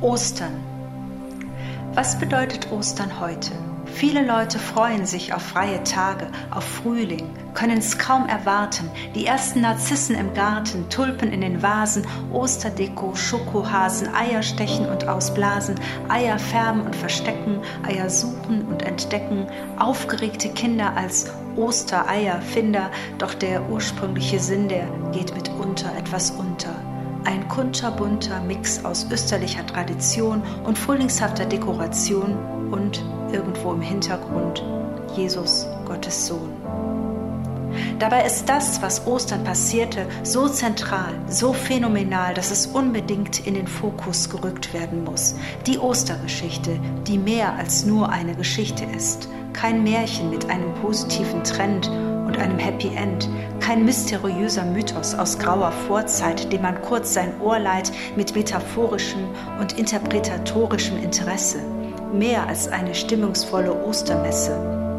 [0.00, 0.56] Ostern.
[1.94, 3.52] Was bedeutet Ostern heute?
[3.84, 8.90] Viele Leute freuen sich auf freie Tage, auf Frühling, können es kaum erwarten.
[9.14, 15.78] Die ersten Narzissen im Garten, Tulpen in den Vasen, Osterdeko, Schokohasen, Eier stechen und ausblasen,
[16.08, 19.46] Eier färben und verstecken, Eier suchen und entdecken,
[19.78, 26.89] aufgeregte Kinder als Ostereierfinder, doch der ursprüngliche Sinn, der geht mitunter etwas unter.
[27.24, 32.36] Ein kunterbunter Mix aus österlicher Tradition und frühlingshafter Dekoration
[32.70, 34.64] und irgendwo im Hintergrund
[35.16, 36.50] Jesus, Gottes Sohn.
[37.98, 43.66] Dabei ist das, was Ostern passierte, so zentral, so phänomenal, dass es unbedingt in den
[43.66, 45.34] Fokus gerückt werden muss.
[45.66, 49.28] Die Ostergeschichte, die mehr als nur eine Geschichte ist.
[49.52, 51.90] Kein Märchen mit einem positiven Trend
[52.30, 53.28] und einem Happy End.
[53.58, 59.24] Kein mysteriöser Mythos aus grauer Vorzeit, dem man kurz sein Ohr leiht mit metaphorischem
[59.58, 61.58] und interpretatorischem Interesse
[62.12, 64.89] mehr als eine stimmungsvolle Ostermesse.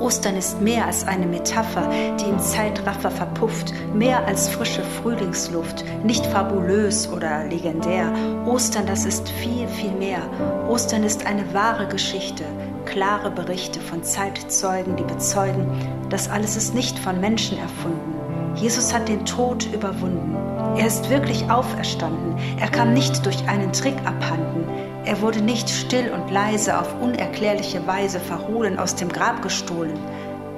[0.00, 6.24] Ostern ist mehr als eine Metapher, die im Zeitraffer verpufft, mehr als frische Frühlingsluft, nicht
[6.26, 8.12] fabulös oder legendär.
[8.46, 10.20] Ostern, das ist viel, viel mehr.
[10.68, 12.44] Ostern ist eine wahre Geschichte,
[12.84, 15.66] klare Berichte von Zeitzeugen, die bezeugen,
[16.10, 18.14] das alles ist nicht von Menschen erfunden.
[18.54, 20.36] Jesus hat den Tod überwunden.
[20.76, 22.36] Er ist wirklich auferstanden.
[22.58, 24.64] Er kam nicht durch einen Trick abhanden.
[25.04, 29.98] Er wurde nicht still und leise auf unerklärliche Weise verhohlen aus dem Grab gestohlen.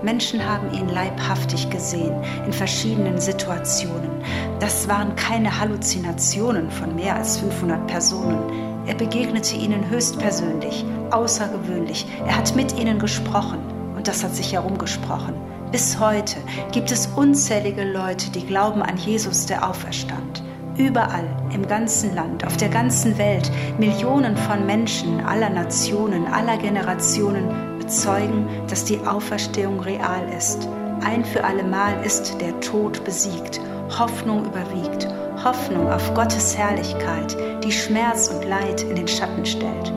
[0.02, 2.14] Menschen haben ihn leibhaftig gesehen,
[2.46, 4.10] in verschiedenen Situationen.
[4.58, 8.86] Das waren keine Halluzinationen von mehr als 500 Personen.
[8.86, 12.06] Er begegnete ihnen höchstpersönlich, außergewöhnlich.
[12.26, 13.58] Er hat mit ihnen gesprochen
[13.94, 15.49] und das hat sich herumgesprochen.
[15.72, 16.36] Bis heute
[16.72, 20.42] gibt es unzählige Leute, die glauben an Jesus, der auferstand.
[20.76, 27.78] Überall im ganzen Land, auf der ganzen Welt, Millionen von Menschen aller Nationen, aller Generationen
[27.78, 30.68] bezeugen, dass die Auferstehung real ist.
[31.02, 33.60] Ein für allemal ist der Tod besiegt,
[33.96, 35.06] Hoffnung überwiegt,
[35.44, 39.92] Hoffnung auf Gottes Herrlichkeit, die Schmerz und Leid in den Schatten stellt,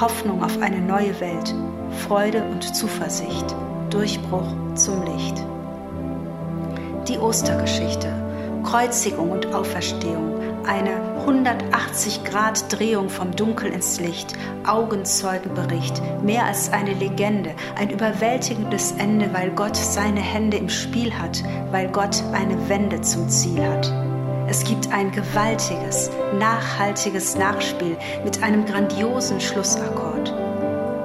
[0.00, 1.54] Hoffnung auf eine neue Welt,
[2.06, 3.54] Freude und Zuversicht,
[3.90, 5.44] Durchbruch zum Licht.
[7.08, 8.12] Die Ostergeschichte
[8.64, 10.34] Kreuzigung und Auferstehung,
[10.66, 14.34] eine 180-Grad-Drehung vom Dunkel ins Licht,
[14.66, 21.42] Augenzeugenbericht, mehr als eine Legende, ein überwältigendes Ende, weil Gott seine Hände im Spiel hat,
[21.70, 23.90] weil Gott eine Wende zum Ziel hat.
[24.48, 30.34] Es gibt ein gewaltiges, nachhaltiges Nachspiel mit einem grandiosen Schlussakkord.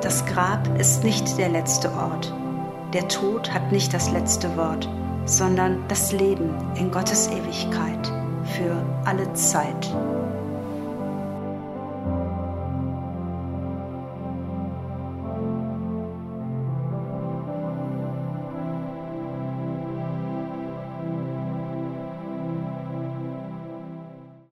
[0.02, 2.34] Das Grab ist nicht der letzte Ort.
[2.94, 4.88] Der Tod hat nicht das letzte Wort
[5.26, 8.12] sondern das Leben in Gottes Ewigkeit
[8.56, 9.94] für alle Zeit.